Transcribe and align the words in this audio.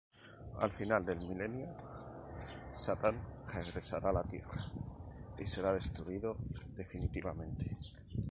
Al 0.61 0.71
final 0.71 1.05
del 1.05 1.19
milenio, 1.19 1.67
Satán 2.73 3.21
regresará 3.53 4.09
a 4.09 4.13
la 4.13 4.23
Tierra 4.23 4.65
y 5.37 5.45
será 5.45 5.71
destruido 5.73 6.37
definitivamente. 6.75 7.77